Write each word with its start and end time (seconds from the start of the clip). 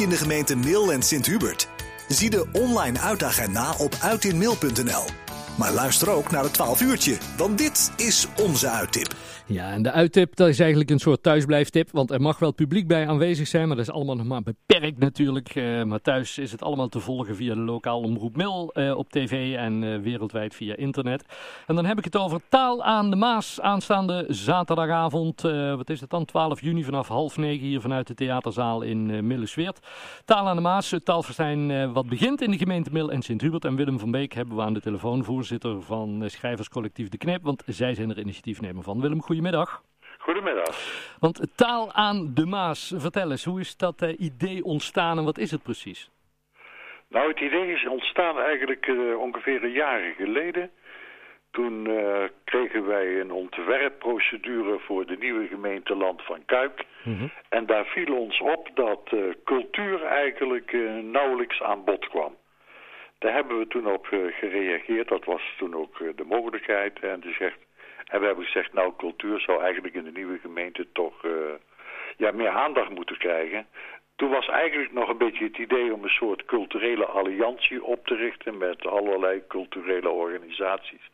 in 0.00 0.08
de 0.08 0.16
gemeente 0.16 0.56
Mil 0.56 0.92
en 0.92 1.02
Sint-Hubert? 1.02 1.68
Zie 2.08 2.30
de 2.30 2.46
online 2.52 2.98
uitagenda 2.98 3.74
op 3.78 3.94
uitinmail.nl. 4.00 5.04
Maar 5.56 5.72
luister 5.72 6.10
ook 6.10 6.30
naar 6.30 6.42
het 6.42 6.52
12 6.52 6.80
uurtje, 6.80 7.18
want 7.36 7.58
dit 7.58 7.90
is 7.96 8.26
onze 8.42 8.68
uittip. 8.68 9.14
Ja, 9.50 9.70
en 9.72 9.82
de 9.82 9.92
uittip 9.92 10.36
dat 10.36 10.48
is 10.48 10.58
eigenlijk 10.60 10.90
een 10.90 10.98
soort 10.98 11.22
thuisblijftip. 11.22 11.90
Want 11.90 12.10
er 12.10 12.20
mag 12.20 12.38
wel 12.38 12.52
publiek 12.52 12.86
bij 12.86 13.08
aanwezig 13.08 13.46
zijn, 13.46 13.66
maar 13.68 13.76
dat 13.76 13.86
is 13.86 13.92
allemaal 13.92 14.16
nog 14.16 14.26
maar 14.26 14.42
beperkt 14.42 14.98
natuurlijk. 14.98 15.54
Uh, 15.54 15.82
maar 15.82 16.00
thuis 16.00 16.38
is 16.38 16.52
het 16.52 16.62
allemaal 16.62 16.88
te 16.88 17.00
volgen 17.00 17.36
via 17.36 17.54
de 17.54 17.60
lokaal 17.60 18.00
omroep 18.00 18.36
Mil 18.36 18.70
uh, 18.74 18.96
op 18.96 19.10
tv 19.10 19.56
en 19.56 19.82
uh, 19.82 20.00
wereldwijd 20.00 20.54
via 20.54 20.76
internet. 20.76 21.24
En 21.66 21.74
dan 21.74 21.84
heb 21.84 21.98
ik 21.98 22.04
het 22.04 22.16
over 22.16 22.40
Taal 22.48 22.84
aan 22.84 23.10
de 23.10 23.16
Maas 23.16 23.60
aanstaande 23.60 24.24
zaterdagavond. 24.28 25.40
wat 25.76 25.90
is 25.90 26.00
het 26.00 26.10
dan? 26.10 26.24
12 26.24 26.60
juni 26.60 26.84
vanaf 26.84 27.08
half 27.08 27.36
negen 27.36 27.66
hier 27.66 27.80
vanuit 27.80 28.06
de 28.06 28.14
theaterzaal 28.14 28.82
in 28.82 29.08
uh. 29.08 29.80
Taal 30.24 30.48
aan 30.48 30.56
de 30.56 30.62
Maas, 30.62 30.90
het 30.90 31.04
taalverstijn 31.04 31.92
wat 31.92 32.08
begint 32.08 32.42
in 32.42 32.50
de 32.50 32.58
gemeente 32.58 32.90
Mil 32.92 33.10
en 33.10 33.22
Sint-Hubert. 33.22 33.64
En 33.64 33.76
Willem 33.76 33.98
van 33.98 34.10
Beek 34.10 34.32
hebben 34.32 34.56
we 34.56 34.62
aan 34.62 34.74
de 34.74 34.80
telefoon, 34.80 35.24
voorzitter 35.24 35.82
van 35.82 36.24
schrijverscollectief 36.26 37.08
De 37.08 37.18
Knip. 37.18 37.42
Want 37.42 37.62
zij 37.66 37.94
zijn 37.94 38.10
er 38.10 38.18
initiatiefnemer 38.18 38.82
van. 38.82 39.00
Willem, 39.00 39.22
goeie 39.22 39.37
Goedemiddag. 39.38 39.82
Goedemiddag. 40.18 40.76
Want 41.20 41.56
taal 41.56 41.92
aan 41.92 42.34
de 42.34 42.46
Maas, 42.46 42.94
vertel 42.96 43.30
eens, 43.30 43.44
hoe 43.44 43.60
is 43.60 43.76
dat 43.76 44.02
uh, 44.02 44.20
idee 44.20 44.64
ontstaan 44.64 45.18
en 45.18 45.24
wat 45.24 45.38
is 45.38 45.50
het 45.50 45.62
precies? 45.62 46.10
Nou, 47.08 47.28
het 47.28 47.40
idee 47.40 47.72
is 47.72 47.86
ontstaan 47.86 48.38
eigenlijk 48.38 48.86
uh, 48.86 49.18
ongeveer 49.18 49.64
een 49.64 49.72
jaar 49.72 50.14
geleden. 50.16 50.70
Toen 51.50 51.88
uh, 51.88 52.24
kregen 52.44 52.86
wij 52.86 53.20
een 53.20 53.30
ontwerpprocedure 53.30 54.78
voor 54.78 55.06
de 55.06 55.16
nieuwe 55.16 55.46
gemeente 55.46 55.94
Land 55.94 56.22
van 56.22 56.44
Kuik. 56.44 56.84
Mm 57.04 57.18
-hmm. 57.18 57.30
En 57.48 57.66
daar 57.66 57.84
viel 57.84 58.16
ons 58.16 58.40
op 58.40 58.70
dat 58.74 59.10
cultuur 59.44 60.02
eigenlijk 60.02 60.72
nauwelijks 61.02 61.62
aan 61.62 61.84
bod 61.84 62.08
kwam. 62.08 62.36
Daar 63.18 63.32
hebben 63.32 63.58
we 63.58 63.66
toen 63.66 63.86
op 63.86 64.06
gereageerd. 64.40 65.08
Dat 65.08 65.24
was 65.24 65.42
toen 65.58 65.74
ook 65.74 65.98
de 66.16 66.24
mogelijkheid. 66.24 66.98
En 67.00 67.20
dus 67.20 67.36
zegt, 67.36 67.58
en 68.08 68.20
we 68.20 68.26
hebben 68.26 68.44
gezegd, 68.44 68.72
nou, 68.72 68.92
cultuur 68.96 69.40
zou 69.40 69.62
eigenlijk 69.62 69.94
in 69.94 70.04
de 70.04 70.12
nieuwe 70.12 70.38
gemeente 70.38 70.86
toch 70.92 71.24
uh, 71.24 71.32
ja, 72.16 72.30
meer 72.32 72.48
aandacht 72.50 72.90
moeten 72.90 73.18
krijgen. 73.18 73.66
Toen 74.16 74.30
was 74.30 74.48
eigenlijk 74.48 74.92
nog 74.92 75.08
een 75.08 75.18
beetje 75.18 75.44
het 75.44 75.58
idee 75.58 75.92
om 75.92 76.02
een 76.02 76.08
soort 76.08 76.44
culturele 76.44 77.06
alliantie 77.06 77.84
op 77.84 78.06
te 78.06 78.14
richten 78.14 78.58
met 78.58 78.86
allerlei 78.86 79.42
culturele 79.48 80.10
organisaties. 80.10 81.10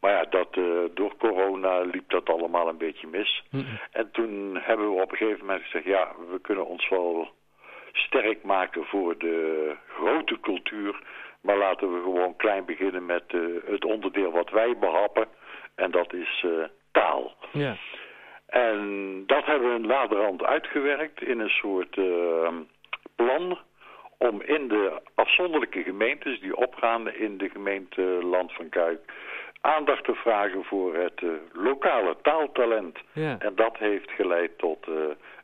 Maar 0.00 0.12
ja, 0.12 0.24
dat, 0.24 0.56
uh, 0.56 0.80
door 0.94 1.16
corona 1.16 1.80
liep 1.80 2.10
dat 2.10 2.28
allemaal 2.28 2.68
een 2.68 2.78
beetje 2.78 3.06
mis. 3.06 3.42
Mm 3.50 3.60
-hmm. 3.60 3.78
En 3.90 4.10
toen 4.10 4.58
hebben 4.60 4.94
we 4.94 5.02
op 5.02 5.10
een 5.10 5.16
gegeven 5.16 5.46
moment 5.46 5.62
gezegd, 5.62 5.84
ja, 5.84 6.12
we 6.30 6.40
kunnen 6.40 6.66
ons 6.66 6.88
wel 6.88 7.30
sterk 7.92 8.42
maken 8.42 8.84
voor 8.84 9.18
de 9.18 9.76
grote 9.88 10.40
cultuur. 10.40 11.02
Maar 11.40 11.56
laten 11.56 11.92
we 11.94 12.02
gewoon 12.02 12.36
klein 12.36 12.64
beginnen 12.64 13.06
met 13.06 13.32
uh, 13.32 13.56
het 13.66 13.84
onderdeel 13.84 14.30
wat 14.30 14.50
wij 14.50 14.76
behappen. 14.78 15.28
En 15.74 15.90
dat 15.90 16.12
is 16.12 16.42
uh, 16.46 16.64
taal. 16.92 17.34
Ja. 17.52 17.76
En 18.46 19.22
dat 19.26 19.44
hebben 19.44 19.80
we 19.80 19.86
laterhand 19.86 20.44
uitgewerkt 20.44 21.22
in 21.22 21.40
een 21.40 21.48
soort 21.48 21.96
uh, 21.96 22.48
plan 23.16 23.58
om 24.18 24.42
in 24.42 24.68
de 24.68 25.00
afzonderlijke 25.14 25.82
gemeentes 25.82 26.40
die 26.40 26.56
opgaan 26.56 27.10
in 27.10 27.38
de 27.38 27.48
gemeente 27.48 28.02
Land 28.02 28.52
van 28.52 28.68
Kuik 28.68 29.00
aandacht 29.62 30.04
te 30.04 30.14
vragen 30.14 30.64
voor 30.64 30.94
het 30.94 31.20
uh, 31.20 31.30
lokale 31.52 32.16
taaltalent. 32.22 32.98
Ja. 33.12 33.38
En 33.38 33.54
dat 33.54 33.76
heeft 33.78 34.10
geleid 34.10 34.58
tot 34.58 34.86
uh, 34.88 34.94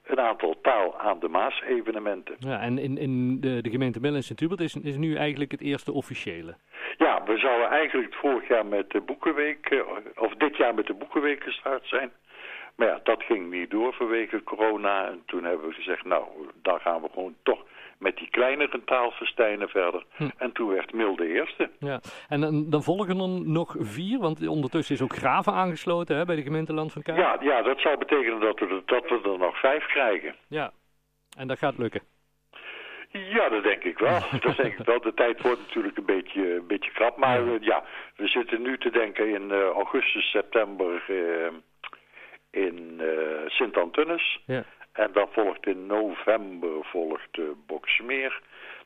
een 0.06 0.20
aantal 0.20 0.58
taal 0.62 0.98
aan 0.98 1.18
de 1.20 1.28
Maas 1.28 1.62
evenementen. 1.62 2.34
Ja, 2.38 2.60
en 2.60 2.78
in, 2.78 2.98
in 2.98 3.40
de, 3.40 3.62
de 3.62 3.70
gemeente 3.70 4.00
Mil 4.00 4.14
en 4.14 4.56
is, 4.56 4.76
is 4.82 4.96
nu 4.96 5.16
eigenlijk 5.16 5.50
het 5.50 5.60
eerste 5.60 5.92
officiële. 5.92 6.54
Ja, 6.96 7.22
we 7.24 7.38
zouden 7.38 7.68
eigenlijk 7.68 8.14
vorig 8.14 8.48
jaar 8.48 8.66
met 8.66 8.90
de 8.90 9.00
Boekenweek, 9.00 9.84
of 10.16 10.34
dit 10.34 10.56
jaar 10.56 10.74
met 10.74 10.86
de 10.86 10.94
Boekenweek 10.94 11.42
gestart 11.42 11.86
zijn. 11.86 12.12
Maar 12.76 12.88
ja, 12.88 13.00
dat 13.02 13.22
ging 13.22 13.50
niet 13.50 13.70
door 13.70 13.92
vanwege 13.94 14.42
corona. 14.42 15.06
En 15.06 15.22
toen 15.26 15.44
hebben 15.44 15.68
we 15.68 15.74
gezegd, 15.74 16.04
nou, 16.04 16.24
dan 16.62 16.80
gaan 16.80 17.02
we 17.02 17.08
gewoon 17.12 17.34
toch 17.42 17.64
met 17.98 18.16
die 18.16 18.30
kleinere 18.30 18.84
taalverstijnen 18.84 19.68
verder. 19.68 20.04
Hm. 20.16 20.28
En 20.36 20.52
toen 20.52 20.68
werd 20.68 20.92
Mil 20.92 21.16
de 21.16 21.28
eerste. 21.28 21.70
Ja, 21.78 22.00
en 22.28 22.40
dan, 22.40 22.70
dan 22.70 22.82
volgen 22.82 23.20
er 23.20 23.28
nog 23.48 23.76
vier, 23.78 24.18
want 24.18 24.48
ondertussen 24.48 24.94
is 24.94 25.02
ook 25.02 25.16
Graven 25.16 25.52
aangesloten 25.52 26.16
hè, 26.16 26.24
bij 26.24 26.36
de 26.36 26.42
gemeente 26.42 26.72
Land 26.72 26.92
van 26.92 27.02
Kuik. 27.02 27.18
Ja, 27.18 27.36
ja, 27.40 27.62
dat 27.62 27.80
zou 27.80 27.98
betekenen 27.98 28.40
dat 28.40 28.58
we, 28.58 28.82
dat 28.86 29.08
we 29.08 29.30
er 29.32 29.38
nog 29.38 29.60
vijf 29.60 29.86
krijgen. 29.86 30.34
Ja, 30.48 30.70
en 31.38 31.48
dat 31.48 31.58
gaat 31.58 31.78
lukken. 31.78 32.00
Ja, 33.10 33.48
dat 33.48 33.62
denk 33.62 33.84
ik 33.84 33.98
wel. 33.98 34.20
dat 34.40 34.56
denk 34.56 34.78
ik 34.78 34.86
wel. 34.86 35.00
De 35.00 35.14
tijd 35.14 35.42
wordt 35.42 35.60
natuurlijk 35.60 35.96
een 35.96 36.04
beetje, 36.04 36.54
een 36.54 36.66
beetje 36.66 36.90
krap. 36.90 37.16
Maar 37.16 37.44
ja. 37.44 37.52
Uh, 37.52 37.60
ja, 37.60 37.84
we 38.16 38.28
zitten 38.28 38.62
nu 38.62 38.78
te 38.78 38.90
denken 38.90 39.28
in 39.28 39.50
uh, 39.50 39.68
augustus, 39.68 40.30
september 40.30 41.04
uh, 41.08 41.46
in 42.50 43.02
Sint-Antunis. 43.46 44.40
Ja. 44.46 44.64
En 44.92 45.10
dan 45.12 45.28
volgt 45.32 45.66
in 45.66 45.86
november 45.86 46.84
volgt 46.84 47.38
Boksmeer. 47.66 48.40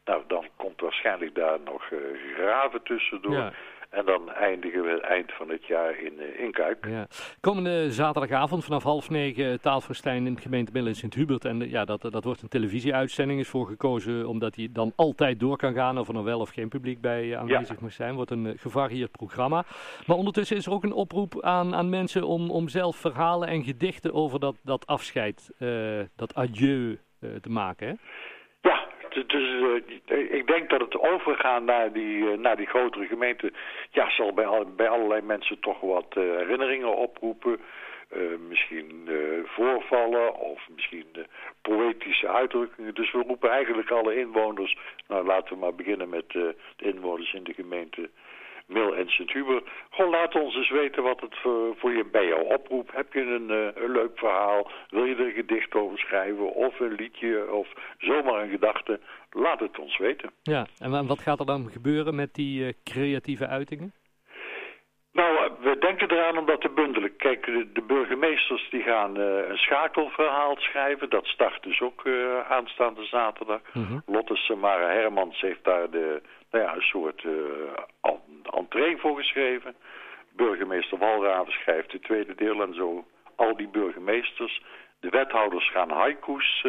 Nou, 0.05 0.23
dan 0.27 0.49
komt 0.57 0.81
waarschijnlijk 0.81 1.35
daar 1.35 1.61
nog 1.65 1.91
graven 2.37 2.83
tussendoor. 2.83 3.33
Ja. 3.33 3.53
En 3.93 4.05
dan 4.05 4.31
eindigen 4.31 4.83
we 4.83 4.91
het 4.91 5.01
eind 5.01 5.33
van 5.33 5.49
het 5.49 5.67
jaar 5.67 5.99
in, 5.99 6.21
uh. 6.21 6.93
Ja. 6.93 7.07
Komende 7.41 7.93
zaterdagavond 7.93 8.65
vanaf 8.65 8.83
half 8.83 9.11
negen 9.11 9.61
taalverstijn 9.61 10.27
in 10.27 10.35
de 10.35 10.41
gemeente 10.41 10.73
Middel 10.73 10.91
in 10.91 10.97
Sint-Hubert. 10.97 11.45
En 11.45 11.71
ja, 11.71 11.85
dat, 11.85 12.03
dat 12.11 12.25
wordt 12.25 12.43
een 12.43 12.49
televisieuitzending. 12.49 13.41
Is 13.41 13.49
voor 13.49 13.67
gekozen 13.67 14.29
omdat 14.29 14.55
die 14.55 14.73
dan 14.73 14.93
altijd 14.97 15.41
door 15.41 15.57
kan 15.57 15.75
gaan. 15.75 15.99
Of 15.99 16.07
er 16.07 16.13
nou 16.13 16.25
wel 16.25 16.41
of 16.41 16.51
geen 16.51 16.69
publiek 16.69 17.01
bij 17.01 17.37
aanwezig 17.37 17.69
ja. 17.69 17.77
moet 17.81 17.93
zijn. 17.93 18.15
Wordt 18.15 18.31
een 18.31 18.59
gevarieerd 18.59 19.11
programma. 19.11 19.65
Maar 20.07 20.17
ondertussen 20.17 20.57
is 20.57 20.67
er 20.67 20.73
ook 20.73 20.85
een 20.85 20.93
oproep 20.93 21.43
aan, 21.43 21.75
aan 21.75 21.89
mensen 21.89 22.25
om, 22.25 22.51
om 22.51 22.69
zelf 22.69 22.97
verhalen 22.97 23.49
en 23.49 23.65
gedichten 23.65 24.15
over 24.15 24.41
dat, 24.41 24.57
dat 24.63 24.87
afscheid, 24.87 25.51
uh, 25.59 26.01
dat 26.17 26.35
adieu 26.35 26.99
uh, 27.21 27.31
te 27.41 27.51
maken. 27.51 27.87
Hè? 27.89 27.95
Ja, 28.69 28.89
dus 29.27 29.49
uh, 30.09 30.33
ik 30.33 30.47
denk 30.47 30.71
dat 30.71 30.81
het 30.81 30.99
overgaan 30.99 31.65
naar 31.65 31.93
die, 31.93 32.17
uh, 32.17 32.39
naar 32.39 32.57
die 32.57 32.67
grotere 32.67 33.07
gemeente... 33.07 33.53
ja, 33.91 34.11
zal 34.11 34.33
bij, 34.33 34.47
al, 34.47 34.65
bij 34.77 34.89
allerlei 34.89 35.21
mensen 35.21 35.61
toch 35.61 35.81
wat 35.81 36.15
uh, 36.19 36.37
herinneringen 36.37 36.97
oproepen. 36.97 37.61
misschien 38.49 39.09
voorvallen 39.45 40.35
of 40.35 40.69
misschien 40.75 41.07
poëtische 41.63 42.29
uitdrukkingen. 42.29 42.95
Dus 42.95 43.13
we 43.13 43.23
roepen 43.27 43.51
eigenlijk 43.51 43.91
alle 43.91 44.19
inwoners... 44.19 44.77
nou, 45.09 45.27
laten 45.27 45.55
we 45.55 45.61
maar 45.61 45.75
beginnen 45.75 46.09
met 46.09 46.31
de 46.31 46.55
inwoners 46.77 47.33
in 47.33 47.45
de 47.45 47.55
gemeente... 47.55 48.11
Mil 48.67 48.97
en 48.97 49.09
Sint-Hubert. 49.09 49.69
Gewoon 49.91 50.11
laat 50.11 50.35
ons 50.35 50.55
eens 50.55 50.71
weten 50.71 51.03
wat 51.03 51.21
het 51.21 51.37
voor, 51.39 51.77
voor 51.77 51.93
je 51.93 52.05
bij 52.05 52.27
jou 52.27 52.55
oproept. 52.55 52.93
Heb 52.93 53.13
je 53.13 53.21
een, 53.21 53.51
uh, 53.51 53.83
een, 53.83 53.93
leuk 53.93 54.19
verhaal? 54.19 54.71
Wil 54.89 55.05
je 55.05 55.15
er 55.15 55.27
een 55.27 55.33
gedicht 55.33 55.75
over 55.75 55.99
schrijven? 55.99 56.53
Of 56.53 56.81
een 56.81 56.95
liedje? 56.95 57.53
Of 57.53 57.69
zomaar 57.99 58.43
een 58.43 58.51
gedachte? 58.51 59.01
Laat 59.31 59.61
het 59.61 59.79
ons 59.79 59.99
weten. 59.99 60.31
Ja, 60.43 60.67
en 60.79 61.07
wat 61.07 61.21
gaat 61.21 61.41
er 61.41 61.47
dan 61.47 61.71
gebeuren 61.71 62.15
met 62.15 62.35
die 62.35 62.65
uh, 62.65 62.73
creatieve 62.85 63.47
uitingen? 63.47 63.93
Nou, 65.13 65.51
we 65.61 65.79
denken 65.79 66.11
eraan 66.11 66.39
om 66.39 66.47
dat 66.47 66.61
te 66.61 66.69
bundelen. 66.69 67.17
Kijk, 67.17 67.45
de, 67.47 67.73
de 67.73 67.83
burgemeesters 67.83 68.71
die 68.71 68.83
gaan 68.83 69.21
uh, 69.21 69.49
een 69.49 69.57
schakelverhaal 69.57 70.57
schrijven. 70.59 71.11
Dat 71.11 71.27
start 71.27 71.63
dus 71.63 71.81
ook 71.81 72.05
uh, 72.05 72.51
aanstaande 72.51 73.05
zaterdag. 73.05 73.61
Mm 73.73 73.85
-hmm. 73.85 74.03
Lotte 74.07 74.37
Samara 74.37 74.89
Hermans 74.89 75.41
heeft 75.41 75.65
daar 75.65 75.91
de, 75.91 76.23
nou 76.51 76.65
ja, 76.65 76.75
een 76.75 76.83
soort 76.83 77.23
uh, 77.23 77.33
entree 78.73 78.97
voor 78.97 79.17
geschreven. 79.17 79.75
Burgemeester 80.37 80.99
Walraven 80.99 81.53
schrijft 81.53 81.93
het 81.93 82.03
tweede 82.03 82.35
deel 82.35 82.63
en 82.63 82.75
zo. 82.75 83.05
Al 83.37 83.57
die 83.57 83.69
burgemeesters. 83.69 84.63
De 85.01 85.09
wethouders 85.09 85.71
gaan 85.71 85.91
haiku's 85.91 86.67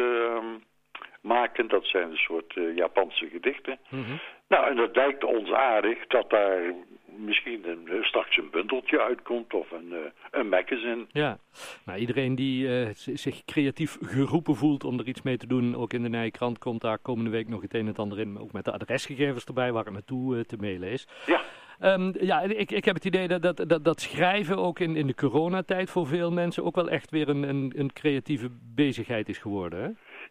maken. 1.20 1.68
Dat 1.68 1.84
zijn 1.84 2.10
een 2.10 2.16
soort 2.16 2.54
Japanse 2.74 3.28
gedichten. 3.28 3.78
Mm 3.88 4.04
-hmm. 4.04 4.20
Nou, 4.48 4.66
en 4.66 4.76
dat 4.76 4.96
lijkt 4.96 5.24
ons 5.24 5.52
aardig 5.52 6.06
dat 6.06 6.30
daar 6.30 6.74
misschien 7.16 7.68
een, 7.68 8.04
straks 8.04 8.36
een 8.36 8.50
bundeltje 8.50 9.00
uitkomt 9.00 9.54
of 9.54 9.70
een, 9.70 9.88
uh, 9.90 9.98
een 10.30 10.48
magazine. 10.48 11.06
Ja, 11.08 11.38
nou, 11.84 11.98
iedereen 11.98 12.34
die 12.34 12.66
uh, 12.66 12.88
zich 12.94 13.44
creatief 13.44 13.98
geroepen 14.00 14.56
voelt 14.56 14.84
om 14.84 14.98
er 14.98 15.06
iets 15.06 15.22
mee 15.22 15.36
te 15.36 15.46
doen, 15.46 15.76
ook 15.76 15.92
in 15.92 16.02
de 16.02 16.08
Nijkrant 16.08 16.58
komt 16.58 16.80
daar 16.80 16.98
komende 16.98 17.30
week 17.30 17.48
nog 17.48 17.62
het 17.62 17.74
een 17.74 17.80
en 17.80 17.86
het 17.86 17.98
ander 17.98 18.18
in, 18.18 18.38
ook 18.38 18.52
met 18.52 18.64
de 18.64 18.72
adresgegevens 18.72 19.44
erbij 19.44 19.72
waar 19.72 19.84
het 19.84 19.92
naartoe 19.92 20.36
uh, 20.36 20.40
te 20.40 20.56
mailen 20.56 20.88
is. 20.88 21.08
Ja. 21.26 21.40
Um, 21.82 22.12
ja, 22.20 22.40
ik, 22.40 22.70
ik 22.70 22.84
heb 22.84 22.94
het 22.94 23.04
idee 23.04 23.28
dat, 23.28 23.42
dat, 23.42 23.68
dat, 23.68 23.84
dat 23.84 24.00
schrijven 24.00 24.58
ook 24.58 24.78
in, 24.78 24.96
in 24.96 25.06
de 25.06 25.14
coronatijd 25.14 25.90
voor 25.90 26.06
veel 26.06 26.32
mensen 26.32 26.64
ook 26.64 26.74
wel 26.74 26.88
echt 26.88 27.10
weer 27.10 27.28
een, 27.28 27.42
een, 27.42 27.72
een 27.76 27.92
creatieve 27.92 28.48
bezigheid 28.74 29.28
is 29.28 29.38
geworden, 29.38 29.82
hè? 29.82 29.88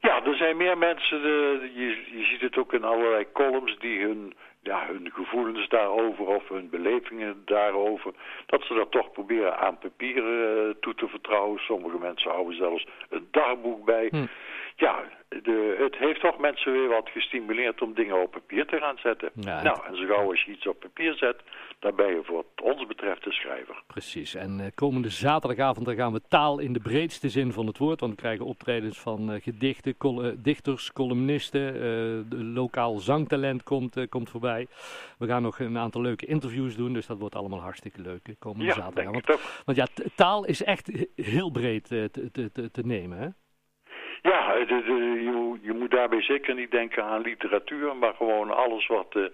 Ja, 0.08 0.26
er 0.26 0.36
zijn 0.36 0.58
meer 0.58 0.78
mensen, 0.78 1.22
de, 1.22 1.72
je, 1.76 2.18
je 2.18 2.26
ziet 2.26 2.42
het 2.42 2.58
ook 2.58 2.74
in 2.74 2.84
allerlei 2.84 3.26
columns 3.34 3.78
die 3.80 4.02
hun 4.02 4.34
ja, 4.64 4.86
hun 4.88 5.12
gevoelens 5.14 5.68
daarover 5.68 6.26
of 6.26 6.48
hun 6.48 6.70
belevingen 6.70 7.42
daarover, 7.46 8.14
dat 8.46 8.64
ze 8.64 8.74
dat 8.74 8.92
toch 8.92 9.12
proberen 9.12 9.58
aan 9.58 9.78
papier 9.78 10.24
uh, 10.24 10.74
toe 10.80 10.96
te 10.96 11.08
vertrouwen. 11.08 11.60
Sommige 11.60 11.98
mensen 11.98 12.32
houden 12.32 12.56
zelfs 12.56 12.88
een 13.10 13.28
dagboek 13.32 13.86
bij. 13.86 14.08
Hm. 14.12 14.26
Ja, 14.84 15.04
de, 15.30 15.76
het 15.80 15.96
heeft 15.96 16.20
toch 16.20 16.38
mensen 16.38 16.72
weer 16.72 16.88
wat 16.88 17.10
gestimuleerd 17.10 17.82
om 17.82 17.94
dingen 17.94 18.22
op 18.22 18.32
papier 18.32 18.66
te 18.66 18.78
gaan 18.78 18.98
zetten. 18.98 19.32
nou, 19.34 19.80
en 19.88 19.96
zo 19.98 20.06
gauw 20.06 20.30
als 20.30 20.44
je 20.44 20.52
iets 20.52 20.68
op 20.68 20.80
papier 20.80 21.14
zet, 21.16 21.42
dan 21.80 21.96
ben 21.96 22.08
je 22.08 22.22
voor 22.24 22.36
wat 22.36 22.66
ons 22.74 22.88
betreft 22.88 23.24
de 23.24 23.32
schrijver. 23.32 23.84
Precies, 23.88 24.36
en 24.36 24.60
uh, 24.60 24.66
komende 24.76 25.10
zaterdagavond 25.10 25.86
dan 25.86 25.96
gaan 25.96 26.14
we 26.14 26.22
taal 26.28 26.60
in 26.60 26.74
de 26.74 26.80
breedste 26.80 27.30
zin 27.30 27.52
van 27.52 27.68
het 27.68 27.78
woord. 27.78 28.00
Want 28.00 28.12
we 28.12 28.22
krijgen 28.22 28.46
optredens 28.46 29.00
van 29.00 29.32
uh, 29.32 29.42
gedichten, 29.42 29.98
col 29.98 30.26
uh, 30.26 30.32
dichters, 30.38 30.92
columnisten, 30.92 31.74
de 32.30 32.44
lokaal 32.44 32.98
zangtalent 32.98 33.64
komt, 33.64 34.10
komt 34.10 34.30
voorbij. 34.30 34.68
We 35.18 35.28
gaan 35.28 35.42
nog 35.42 35.60
een 35.60 35.78
aantal 35.78 36.02
leuke 36.02 36.26
interviews 36.26 36.76
doen, 36.76 36.94
dus 36.94 37.08
dat 37.08 37.20
wordt 37.20 37.36
allemaal 37.36 37.62
hartstikke 37.62 38.02
leuk 38.02 38.36
komende 38.40 38.66
ja, 38.66 38.74
zaterdagavond. 38.74 39.26
Want, 39.26 39.40
want 39.66 39.78
ja, 39.78 39.88
taal 40.16 40.46
is 40.46 40.64
echt 40.64 41.08
heel 41.16 41.52
breed 41.52 41.88
te, 41.88 42.10
te, 42.32 42.52
te, 42.52 42.72
te 42.72 42.86
nemen, 42.86 43.18
hè? 43.18 43.28
Ja, 44.24 44.54
de, 44.54 44.66
de, 44.66 44.94
je, 45.24 45.60
je, 45.62 45.74
moet 45.74 45.92
daarbij 45.92 46.22
zeker 46.22 46.56
niet 46.56 46.72
denken 46.72 47.04
aan 47.04 47.22
literatuur, 47.22 47.96
maar 47.96 48.14
gewoon 48.14 48.56
alles 48.56 48.88
wat 48.88 49.16
uh, 49.16 49.26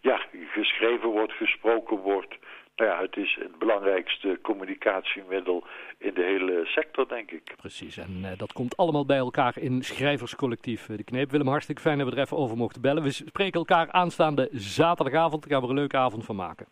ja, 0.00 0.20
geschreven 0.52 1.08
wordt, 1.08 1.32
gesproken 1.32 1.96
wordt. 1.96 2.36
Nou 2.76 2.90
ja, 2.90 3.00
het 3.00 3.16
is 3.16 3.38
het 3.40 3.58
belangrijkste 3.58 4.38
communicatiemiddel 4.42 5.64
in 5.98 6.14
de 6.14 6.22
hele 6.22 6.60
sector, 6.64 7.08
denk 7.08 7.30
ik. 7.30 7.54
Precies, 7.56 7.96
en 7.96 8.18
uh, 8.22 8.28
dat 8.36 8.52
komt 8.52 8.76
allemaal 8.76 9.06
bij 9.06 9.16
elkaar 9.16 9.58
in 9.58 9.82
Schrijverscollectief 9.82 10.86
De 10.86 11.04
Kneep. 11.04 11.30
Willem, 11.30 11.48
hartstikke 11.48 11.82
fijn 11.82 11.98
dat 11.98 12.08
we 12.08 12.14
er 12.14 12.22
even 12.22 12.36
over 12.36 12.56
mochten 12.56 12.82
bellen. 12.82 13.02
We 13.02 13.10
spreken 13.10 13.58
elkaar 13.58 13.90
aanstaande 13.90 14.48
zaterdagavond. 14.52 15.42
Daar 15.42 15.50
gaan 15.50 15.60
we 15.60 15.66
er 15.66 15.72
een 15.72 15.78
leuke 15.78 15.96
avond 15.96 16.24
van 16.24 16.36
maken. 16.36 16.66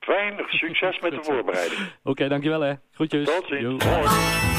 Fijn, 0.00 0.44
succes 0.48 1.00
met 1.00 1.10
de 1.10 1.22
voorbereiding. 1.30 1.80
Oké, 1.80 2.10
okay, 2.10 2.28
dankjewel 2.28 2.60
hè. 2.60 2.74
Groetjes. 2.92 3.24
Tot 3.24 3.46
ziens. 3.46 4.53